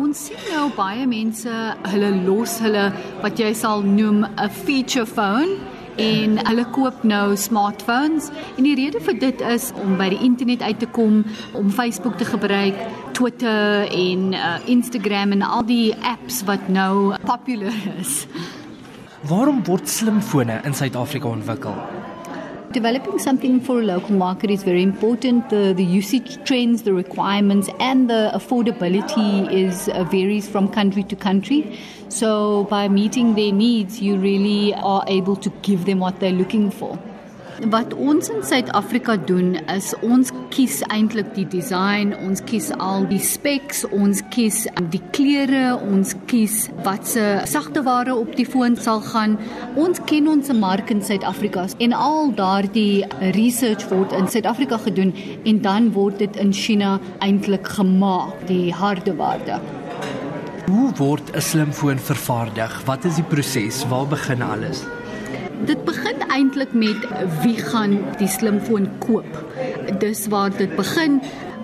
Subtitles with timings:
[0.00, 1.52] Ons sien nou baie mense,
[1.92, 2.86] hulle los hulle
[3.20, 5.58] wat jy sal noem 'n feature phone
[6.00, 10.62] en hulle koop nou smartphones en die rede vir dit is om by die internet
[10.62, 12.74] uit te kom, om Facebook te gebruik,
[13.12, 18.26] Twitter en uh, Instagram en al die apps wat nou populêr is.
[19.28, 22.01] Waarom word slimfone in Suid-Afrika ontwikkel?
[22.72, 25.50] Developing something for a local market is very important.
[25.50, 31.14] The, the usage trends, the requirements, and the affordability is uh, varies from country to
[31.14, 31.78] country.
[32.08, 36.70] So by meeting their needs, you really are able to give them what they're looking
[36.70, 36.98] for.
[37.70, 43.20] Wat ons in Suid-Afrika doen is ons kies eintlik die design, ons kies al die
[43.22, 48.98] specs, ons kies um, die kleure, ons kies watse sagte ware op die foon sal
[49.06, 49.36] gaan.
[49.78, 53.04] Ons ken ons mark in Suid-Afrika en al daardie
[53.36, 55.14] research word in Suid-Afrika gedoen
[55.46, 59.60] en dan word dit in China eintlik gemaak, die harde waarde.
[60.66, 62.82] Hoe word 'n slimfoon vervaardig?
[62.86, 63.86] Wat is die proses?
[63.86, 64.82] Waar begin alles?
[65.66, 67.06] Dit begin eintlik met
[67.42, 69.38] wie gaan die slimfoon koop.
[69.98, 71.20] Dis waar dit begin.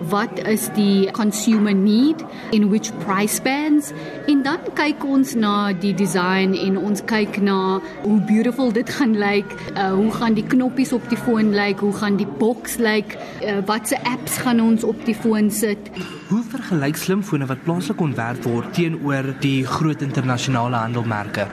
[0.09, 3.91] Wat is die consumer need in which price bands?
[4.27, 9.19] En dan kyk ons na die design en ons kyk na hoe beautiful dit gaan
[9.19, 13.19] lyk, uh, hoe gaan die knoppies op die foon lyk, hoe gaan die boks lyk,
[13.43, 15.91] uh, watse apps gaan ons op die foon sit.
[16.31, 21.51] Hoe vergelyk slimfone wat plaaslik ontwerp word teenoor die groot internasionale handelmerke?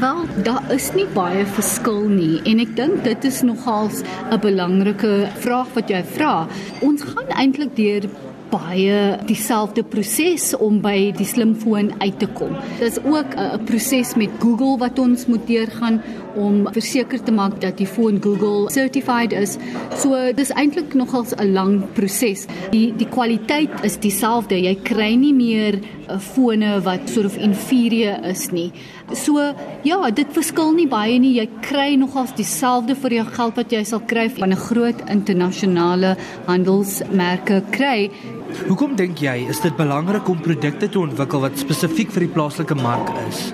[0.00, 5.28] Wel, daar is nie baie verskil nie en ek dink dit is nogals 'n belangrike
[5.44, 6.46] vraag wat jy vra.
[6.80, 8.08] Ons gaan eintlik deur
[8.50, 12.54] baie dieselfde proses om by die slimfoon uit te kom.
[12.78, 16.00] Dis ook 'n proses met Google wat ons moet deurgaan
[16.36, 19.56] om verseker te maak dat die foon Google certified is.
[19.96, 22.46] So dis eintlik nogals 'n lang proses.
[22.70, 24.60] Die die kwaliteit is dieselfde.
[24.60, 28.72] Jy kry nie meer eh, fone wat sort of inferior is nie.
[29.12, 31.34] So ja, dit verskil nie baie nie.
[31.40, 36.16] Jy kry nogals dieselfde vir jou geld wat jy sal kry van 'n groot internasionale
[36.46, 38.10] handelsmerke kry.
[38.64, 42.78] Hoekom dink jy is dit belangrik om produkte te ontwikkel wat spesifiek vir die plaaslike
[42.80, 43.50] mark is?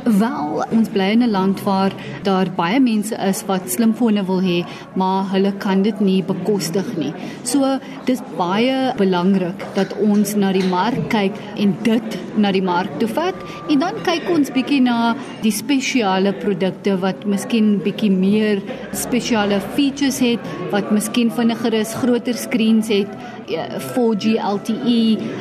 [0.00, 1.92] Wel, ons bly in 'n land waar
[2.24, 4.64] daar baie mense is wat slimfone wil hê,
[4.96, 7.12] maar hulle kan dit nie bekostig nie.
[7.42, 12.98] So, dis baie belangrik dat ons na die mark kyk en dit na die mark
[12.98, 13.34] toe vat
[13.68, 20.18] en dan kyk ons bietjie na die spesiale produkte wat miskien bietjie meer spesiale features
[20.18, 20.40] het,
[20.70, 23.08] wat miskien vinniger is, groter skerms het,
[23.50, 25.00] 4G eh, LTE,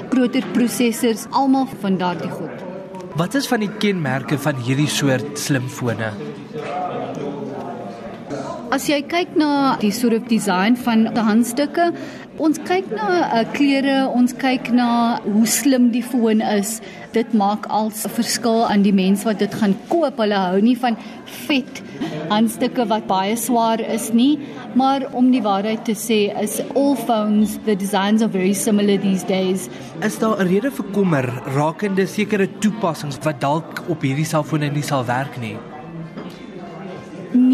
[0.10, 2.66] groter prosessors, almal van daardie goed.
[3.20, 6.12] Wat is van die kenmerke van hierdie soort slimfone?
[8.70, 11.90] As jy kyk na die soort of design van die handstukke,
[12.40, 16.80] ons kyk na uh, kleure, ons kyk na hoe slim die foon is.
[17.14, 20.18] Dit maak als 'n verskil aan die mense wat dit gaan koop.
[20.18, 20.98] Hulle hou nie van
[21.48, 21.84] vet
[22.30, 24.40] handstukke wat baie swaar is nie,
[24.76, 29.26] maar om die waarheid te sê, is all phones the designs are very similar these
[29.26, 29.70] days.
[30.02, 31.26] Is daar 'n rede vir kommer
[31.56, 35.58] rakende sekere toepassings wat dalk op hierdie selfone nie sal werk nie?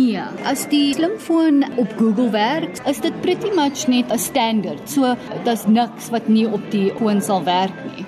[0.06, 4.90] Nee, as die slimfoon op Google werk, is dit pretty much net 'n standaard.
[4.90, 8.06] So daar's niks wat nie op die foon sal werk nie.